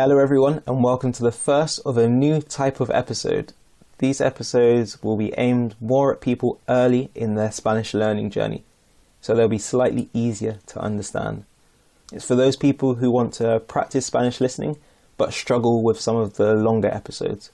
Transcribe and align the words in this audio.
Hello, 0.00 0.18
everyone, 0.18 0.62
and 0.64 0.84
welcome 0.84 1.10
to 1.10 1.24
the 1.24 1.32
first 1.32 1.80
of 1.84 1.98
a 1.98 2.08
new 2.08 2.40
type 2.40 2.78
of 2.78 2.88
episode. 2.88 3.52
These 3.98 4.20
episodes 4.20 5.02
will 5.02 5.16
be 5.16 5.34
aimed 5.36 5.74
more 5.80 6.12
at 6.12 6.20
people 6.20 6.60
early 6.68 7.10
in 7.16 7.34
their 7.34 7.50
Spanish 7.50 7.94
learning 7.94 8.30
journey, 8.30 8.62
so 9.20 9.34
they'll 9.34 9.48
be 9.48 9.58
slightly 9.58 10.08
easier 10.14 10.60
to 10.66 10.78
understand. 10.78 11.46
It's 12.12 12.24
for 12.24 12.36
those 12.36 12.54
people 12.54 12.94
who 12.94 13.10
want 13.10 13.32
to 13.34 13.58
practice 13.58 14.06
Spanish 14.06 14.40
listening 14.40 14.76
but 15.16 15.32
struggle 15.32 15.82
with 15.82 15.98
some 15.98 16.14
of 16.14 16.34
the 16.34 16.54
longer 16.54 16.86
episodes. 16.86 17.50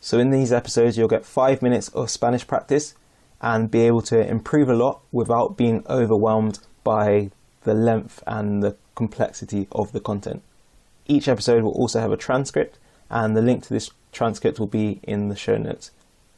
So, 0.00 0.18
in 0.18 0.30
these 0.30 0.50
episodes, 0.50 0.96
you'll 0.96 1.08
get 1.08 1.26
five 1.26 1.60
minutes 1.60 1.88
of 1.88 2.08
Spanish 2.08 2.46
practice 2.46 2.94
and 3.42 3.70
be 3.70 3.82
able 3.82 4.00
to 4.04 4.26
improve 4.26 4.70
a 4.70 4.74
lot 4.74 5.02
without 5.12 5.58
being 5.58 5.84
overwhelmed 5.90 6.58
by 6.84 7.32
the 7.64 7.74
length 7.74 8.22
and 8.26 8.62
the 8.62 8.76
complexity 8.94 9.68
of 9.72 9.92
the 9.92 10.00
content. 10.00 10.42
Each 11.06 11.26
episode 11.26 11.64
will 11.64 11.72
also 11.72 11.98
have 11.98 12.12
a 12.12 12.16
transcript, 12.16 12.78
and 13.10 13.36
the 13.36 13.42
link 13.42 13.64
to 13.64 13.74
this 13.74 13.90
transcript 14.12 14.60
will 14.60 14.68
be 14.68 15.00
in 15.02 15.28
the 15.30 15.36
show 15.36 15.56
notes. 15.56 15.90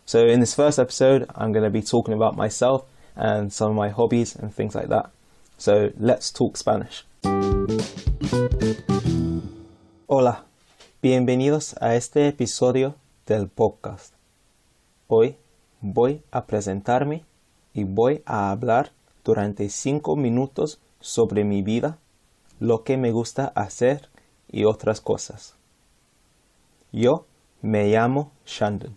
So, 0.07 0.27
in 0.27 0.41
this 0.41 0.55
first 0.55 0.79
episode, 0.79 1.29
I'm 1.35 1.53
going 1.53 1.65
to 1.65 1.71
be 1.71 1.83
talking 1.83 2.15
about 2.15 2.35
myself 2.35 2.85
and 3.15 3.53
some 3.53 3.71
of 3.71 3.77
my 3.77 3.91
hobbies 3.91 4.35
and 4.35 4.55
things 4.55 4.75
like 4.75 4.89
that. 4.89 5.11
So, 5.59 5.93
let's 5.99 6.31
talk 6.31 6.57
Spanish. 6.57 7.05
Hola, 10.07 10.45
bienvenidos 11.03 11.75
a 11.81 11.95
este 11.95 12.29
episodio 12.29 12.95
del 13.27 13.49
podcast. 13.49 14.15
Hoy 15.09 15.37
voy 15.83 16.23
a 16.33 16.47
presentarme 16.47 17.25
y 17.75 17.85
voy 17.85 18.23
a 18.25 18.51
hablar 18.51 18.93
durante 19.25 19.69
cinco 19.69 20.17
minutos 20.17 20.79
sobre 21.01 21.45
mi 21.45 21.61
vida, 21.61 21.99
lo 22.61 22.83
que 22.83 22.97
me 22.97 23.11
gusta 23.13 23.53
hacer 23.55 24.09
y 24.55 24.67
otras 24.67 25.01
cosas. 25.01 25.57
Yo 26.93 27.27
me 27.61 27.89
llamo 27.89 28.31
Shandon. 28.47 28.95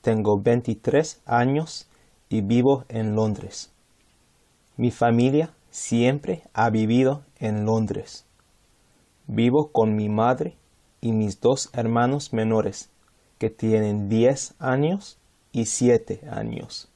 Tengo 0.00 0.40
23 0.40 1.20
años 1.26 1.88
y 2.28 2.40
vivo 2.40 2.84
en 2.88 3.16
Londres. 3.16 3.72
Mi 4.76 4.92
familia 4.92 5.50
siempre 5.70 6.44
ha 6.52 6.70
vivido 6.70 7.24
en 7.40 7.64
Londres. 7.66 8.26
Vivo 9.26 9.72
con 9.72 9.96
mi 9.96 10.08
madre 10.08 10.56
y 11.00 11.10
mis 11.10 11.40
dos 11.40 11.70
hermanos 11.72 12.32
menores, 12.32 12.90
que 13.38 13.50
tienen 13.50 14.08
10 14.08 14.54
años 14.60 15.18
y 15.50 15.66
7 15.66 16.28
años. 16.30 16.88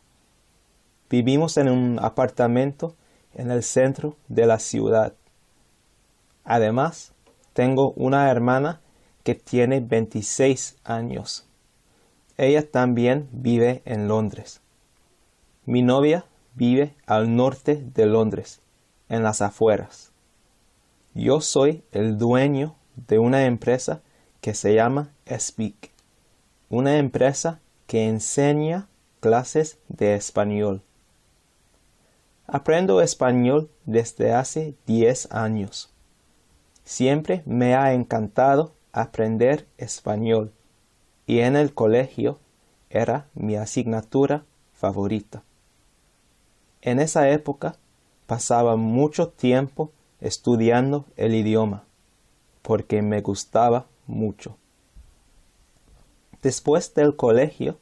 Vivimos 1.11 1.57
en 1.57 1.71
un 1.71 1.99
apartamento 1.99 2.95
en 3.35 3.51
el 3.51 3.65
centro 3.65 4.17
de 4.29 4.47
la 4.47 4.61
ciudad. 4.61 5.15
Además, 6.45 7.15
tengo 7.53 7.93
una 7.93 8.31
hermana 8.31 8.81
que 9.23 9.35
tiene 9.35 9.81
26 9.81 10.79
años. 10.85 11.47
Ella 12.37 12.71
también 12.71 13.29
vive 13.33 13.83
en 13.85 14.09
Londres. 14.09 14.61
Mi 15.67 15.83
novia 15.83 16.25
vive 16.55 16.95
al 17.07 17.35
norte 17.35 17.77
de 17.95 18.07
Londres, 18.07 18.61
en 19.09 19.23
las 19.23 19.43
afueras. 19.43 20.13
Yo 21.15 21.41
soy 21.41 21.83
el 21.93 22.17
dueño 22.17 22.77
de 23.09 23.19
una 23.19 23.45
empresa 23.45 24.03
que 24.41 24.55
se 24.55 24.75
llama 24.75 25.11
Speak, 25.31 25.91
una 26.69 26.99
empresa 26.99 27.61
que 27.87 28.07
enseña 28.09 28.89
clases 29.21 29.79
de 29.89 30.15
español. 30.15 30.83
Aprendo 32.47 33.01
español 33.01 33.71
desde 33.85 34.33
hace 34.33 34.75
10 34.87 35.33
años. 35.33 35.93
Siempre 36.89 37.43
me 37.45 37.75
ha 37.75 37.93
encantado 37.93 38.73
aprender 38.93 39.69
español 39.77 40.55
y 41.27 41.41
en 41.41 41.55
el 41.55 41.75
colegio 41.75 42.39
era 42.89 43.29
mi 43.35 43.57
asignatura 43.57 44.47
favorita. 44.73 45.43
En 46.81 46.99
esa 46.99 47.29
época 47.29 47.77
pasaba 48.27 48.77
mucho 48.77 49.29
tiempo 49.29 49.93
estudiando 50.23 51.05
el 51.19 51.35
idioma 51.35 51.85
porque 52.63 53.03
me 53.03 53.21
gustaba 53.21 53.85
mucho. 54.07 54.57
Después 56.41 56.95
del 56.95 57.17
colegio, 57.17 57.77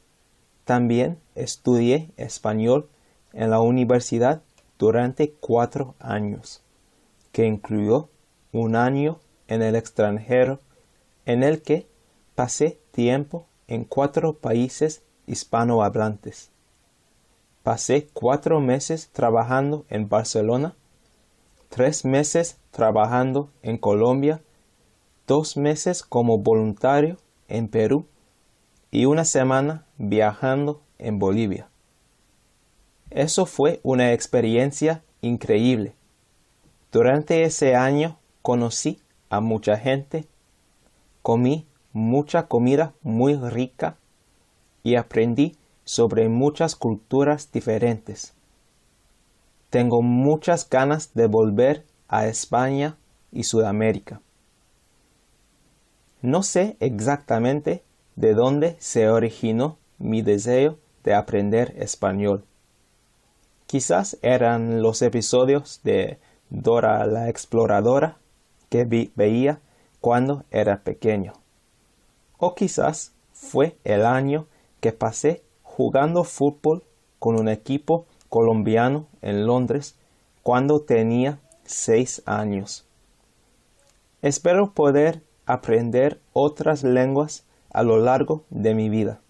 también 0.65 1.21
estudié 1.37 2.11
español 2.17 2.89
en 3.33 3.51
la 3.51 3.61
universidad 3.61 4.43
durante 4.81 5.31
cuatro 5.31 5.95
años, 6.01 6.61
que 7.31 7.47
incluyó 7.47 8.09
un 8.59 8.77
año 8.77 9.21
en 9.49 9.63
el 9.63 9.77
extranjero 9.77 10.61
en 11.25 11.43
el 11.43 11.63
que 11.63 11.87
pasé 12.35 12.81
tiempo 12.91 13.47
en 13.69 13.85
cuatro 13.85 14.35
países 14.35 15.03
hispanohablantes. 15.27 16.51
Pasé 17.63 18.09
cuatro 18.13 18.61
meses 18.61 19.11
trabajando 19.13 19.85
en 19.89 20.09
Barcelona, 20.09 20.75
tres 21.69 22.05
meses 22.05 22.59
trabajando 22.71 23.51
en 23.63 23.77
Colombia, 23.77 24.41
dos 25.27 25.57
meses 25.57 26.03
como 26.03 26.39
voluntario 26.39 27.17
en 27.49 27.69
Perú 27.69 28.07
y 28.91 29.07
una 29.07 29.25
semana 29.25 29.85
viajando 29.99 30.83
en 30.99 31.19
Bolivia. 31.19 31.69
Eso 33.11 33.47
fue 33.47 33.81
una 33.83 34.13
experiencia 34.13 35.03
increíble. 35.21 35.95
Durante 36.93 37.43
ese 37.43 37.75
año 37.75 38.19
conocí 38.47 39.01
a 39.29 39.41
mucha 39.41 39.77
gente, 39.77 40.29
comí 41.21 41.67
mucha 41.93 42.47
comida 42.47 42.95
muy 43.03 43.35
rica 43.35 43.97
y 44.85 44.95
aprendí 44.95 45.57
sobre 45.83 46.29
muchas 46.29 46.77
culturas 46.77 47.51
diferentes. 47.51 48.35
Tengo 49.69 50.01
muchas 50.01 50.71
ganas 50.71 51.13
de 51.13 51.27
volver 51.27 51.87
a 52.07 52.29
España 52.29 52.97
y 53.33 53.43
Sudamérica. 53.43 54.21
No 56.23 56.45
sé 56.45 56.77
exactamente 56.79 57.83
de 58.15 58.35
dónde 58.35 58.77
se 58.79 59.09
originó 59.09 59.77
mi 59.99 60.23
deseo 60.23 60.79
de 61.03 61.15
aprender 61.15 61.75
español. 61.79 62.45
Quizás 63.67 64.19
eran 64.23 64.83
los 64.83 65.03
episodios 65.03 65.81
de 65.83 66.21
Dora 66.49 67.05
la 67.07 67.29
Exploradora 67.29 68.21
que 68.69 68.85
veía 69.15 69.61
cuando 70.01 70.45
era 70.51 70.83
pequeño. 70.83 71.33
O 72.39 72.55
quizás 72.55 73.13
fue 73.33 73.77
el 73.85 74.05
año 74.05 74.47
que 74.81 74.93
pasé 74.93 75.43
jugando 75.63 76.25
fútbol 76.25 76.85
con 77.19 77.39
un 77.39 77.49
equipo 77.49 78.07
colombiano 78.29 79.07
en 79.23 79.47
Londres 79.47 79.97
cuando 80.43 80.81
tenía 80.81 81.41
seis 81.65 82.23
años. 82.25 82.87
Espero 84.23 84.73
poder 84.73 85.23
aprender 85.45 86.21
otras 86.33 86.83
lenguas 86.83 87.45
a 87.71 87.83
lo 87.83 87.99
largo 87.99 88.45
de 88.51 88.75
mi 88.75 88.89
vida. 88.89 89.21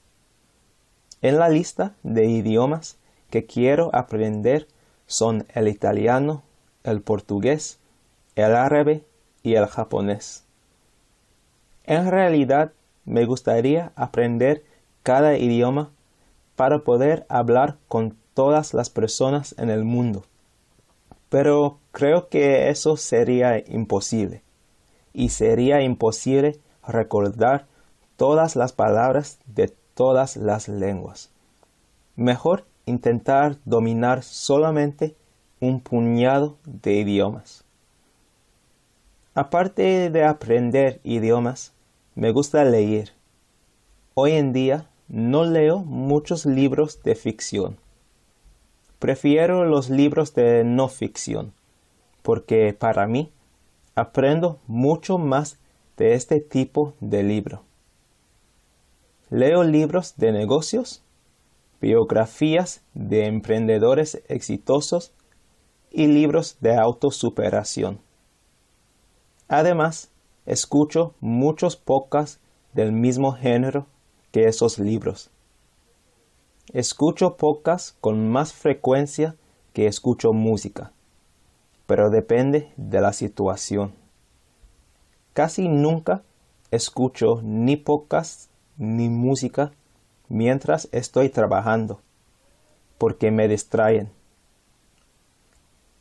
En 1.23 1.39
la 1.39 1.49
lista 1.49 1.95
de 2.03 2.27
idiomas 2.27 2.99
que 3.31 3.47
quiero 3.47 3.91
aprender 3.95 4.69
son 5.07 5.47
el 5.55 5.69
italiano, 5.69 6.43
el 6.85 7.01
portugués, 7.01 7.79
el 8.35 8.55
árabe 8.55 9.06
y 9.47 9.55
el 9.55 9.67
japonés. 9.67 10.43
En 11.85 12.11
realidad 12.11 12.73
me 13.05 13.27
gustaría 13.27 13.93
aprender 13.95 14.65
cada 15.05 15.39
idioma 15.39 15.93
para 16.57 16.81
poder 16.81 17.27
hablar 17.29 17.77
con 17.87 18.17
todas 18.35 18.75
las 18.75 18.91
personas 18.91 19.55
en 19.57 19.71
el 19.71 19.85
mundo. 19.85 20.25
Pero 21.29 21.79
creo 21.93 22.29
que 22.29 22.71
eso 22.71 22.97
sería 22.97 23.59
imposible. 23.59 24.43
Y 25.13 25.29
sería 25.29 25.81
imposible 25.81 26.59
recordar 26.85 27.67
todas 28.17 28.57
las 28.57 28.73
palabras 28.73 29.39
de 29.47 29.73
todas 29.95 30.37
las 30.37 30.67
lenguas. 30.67 31.31
Mejor 32.17 32.65
intentar 32.85 33.59
dominar 33.65 34.25
solamente 34.25 35.15
un 35.61 35.81
puñado 35.81 36.57
de 36.65 36.95
idiomas. 36.95 37.66
Aparte 39.39 40.09
de 40.09 40.25
aprender 40.25 40.99
idiomas, 41.05 41.75
me 42.15 42.33
gusta 42.33 42.65
leer. 42.65 43.13
Hoy 44.15 44.33
en 44.33 44.55
día 44.55 44.89
no 45.09 45.45
leo 45.45 45.81
muchos 45.81 46.47
libros 46.47 47.03
de 47.03 47.15
ficción. 47.17 47.77
Prefiero 48.99 49.67
los 49.67 49.91
libros 49.91 50.33
de 50.33 50.65
no 50.65 50.89
ficción, 50.89 51.53
porque 52.23 52.73
para 52.73 53.07
mí 53.07 53.31
aprendo 53.95 54.59
mucho 54.67 55.19
más 55.19 55.59
de 55.99 56.15
este 56.15 56.41
tipo 56.41 56.95
de 57.01 57.23
libro. 57.23 57.61
Leo 59.29 59.65
libros 59.65 60.15
de 60.17 60.33
negocios, 60.33 61.03
biografías 61.79 62.81
de 62.95 63.27
emprendedores 63.27 64.23
exitosos 64.29 65.13
y 65.91 66.07
libros 66.07 66.57
de 66.63 66.75
autosuperación. 66.75 68.06
Además, 69.49 70.11
escucho 70.45 71.15
muchos 71.21 71.77
podcasts 71.77 72.41
del 72.73 72.93
mismo 72.93 73.33
género 73.33 73.87
que 74.33 74.45
esos 74.45 74.79
libros. 74.79 75.31
Escucho 76.73 77.37
podcasts 77.37 77.97
con 78.01 78.29
más 78.29 78.53
frecuencia 78.53 79.37
que 79.73 79.87
escucho 79.87 80.33
música, 80.33 80.93
pero 81.87 82.11
depende 82.11 82.73
de 82.77 83.01
la 83.01 83.13
situación. 83.13 83.95
Casi 85.33 85.69
nunca 85.69 86.23
escucho 86.71 87.41
ni 87.43 87.77
podcasts 87.77 88.51
ni 88.77 89.09
música 89.09 89.73
mientras 90.29 90.89
estoy 90.91 91.29
trabajando, 91.29 92.01
porque 92.99 93.31
me 93.31 93.47
distraen. 93.47 94.11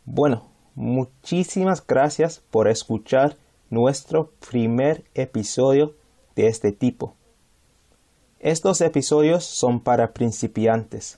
Bueno, 0.04 0.55
muchísimas 0.76 1.86
gracias 1.86 2.42
por 2.52 2.68
escuchar 2.68 3.38
nuestro 3.70 4.32
primer 4.50 5.04
episodio 5.16 5.96
de 6.36 6.48
este 6.48 6.72
tipo. 6.72 7.16
Estos 8.40 8.82
episodios 8.82 9.46
son 9.46 9.80
para 9.80 10.14
principiantes, 10.14 11.18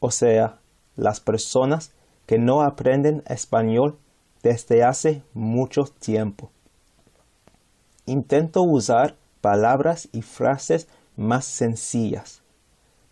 o 0.00 0.10
sea, 0.10 0.58
las 0.96 1.20
personas 1.20 1.92
que 2.26 2.38
no 2.38 2.62
aprenden 2.62 3.22
español 3.26 3.98
desde 4.42 4.84
hace 4.84 5.22
mucho 5.34 5.84
tiempo. 5.84 6.50
Intento 8.06 8.62
usar 8.62 9.16
palabras 9.40 10.08
y 10.12 10.22
frases 10.22 10.88
más 11.16 11.44
sencillas, 11.44 12.42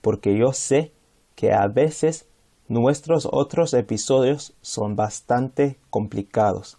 porque 0.01 0.37
yo 0.37 0.53
sé 0.53 0.93
que 1.35 1.53
a 1.53 1.67
veces 1.67 2.27
nuestros 2.73 3.29
otros 3.31 3.75
episodios 3.75 4.55
son 4.63 4.97
bastante 4.97 5.79
complicados 5.91 6.79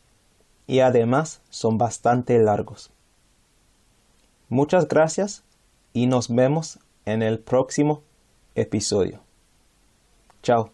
y 0.66 0.80
además 0.80 1.42
son 1.52 1.78
bastante 1.78 2.40
largos. 2.40 2.90
Muchas 4.50 4.88
gracias 4.88 5.44
y 5.94 6.08
nos 6.08 6.34
vemos 6.34 6.80
en 7.06 7.22
el 7.22 7.38
próximo 7.38 8.02
episodio. 8.56 9.22
Chao. 10.42 10.72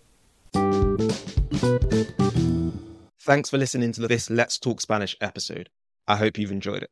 Thanks 3.20 3.50
for 3.50 3.58
listening 3.58 3.92
to 3.92 4.08
this 4.08 4.30
Let's 4.30 4.58
Talk 4.58 4.80
Spanish 4.80 5.18
episode. 5.20 5.70
I 6.08 6.16
hope 6.16 6.40
you've 6.40 6.54
enjoyed 6.54 6.84
it. 6.84 6.90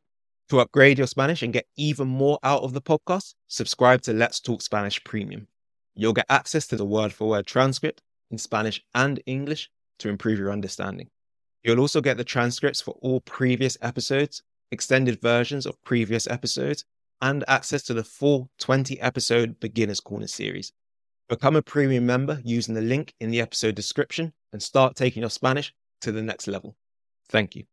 To 0.49 0.59
upgrade 0.59 0.97
your 0.97 1.07
Spanish 1.07 1.41
and 1.41 1.53
get 1.53 1.65
even 1.77 2.09
more 2.09 2.39
out 2.43 2.63
of 2.63 2.73
the 2.73 2.81
podcast, 2.81 3.35
subscribe 3.47 4.01
to 4.01 4.13
Let's 4.13 4.41
Talk 4.41 4.61
Spanish 4.61 5.01
Premium. 5.05 5.47
You'll 5.95 6.13
get 6.13 6.25
access 6.29 6.67
to 6.67 6.75
the 6.75 6.85
word 6.85 7.11
for 7.11 7.29
word 7.29 7.47
transcript 7.47 8.01
in 8.31 8.37
Spanish 8.37 8.81
and 8.93 9.21
English 9.25 9.69
to 9.99 10.09
improve 10.09 10.39
your 10.39 10.51
understanding. 10.51 11.09
You'll 11.63 11.79
also 11.79 12.01
get 12.01 12.17
the 12.17 12.23
transcripts 12.23 12.81
for 12.81 12.91
all 13.01 13.21
previous 13.21 13.77
episodes, 13.81 14.43
extended 14.71 15.21
versions 15.21 15.65
of 15.65 15.81
previous 15.83 16.27
episodes, 16.27 16.85
and 17.21 17.43
access 17.47 17.83
to 17.83 17.93
the 17.93 18.03
full 18.03 18.49
20 18.59 18.99
episode 19.01 19.59
Beginner's 19.59 19.99
Corner 19.99 20.27
series. 20.27 20.71
Become 21.29 21.55
a 21.55 21.61
premium 21.61 22.05
member 22.05 22.39
using 22.43 22.73
the 22.73 22.81
link 22.81 23.13
in 23.19 23.31
the 23.31 23.41
episode 23.41 23.75
description 23.75 24.33
and 24.53 24.61
start 24.61 24.95
taking 24.95 25.21
your 25.21 25.29
Spanish 25.29 25.73
to 26.01 26.11
the 26.11 26.21
next 26.21 26.47
level. 26.47 26.77
Thank 27.29 27.55
you. 27.55 27.65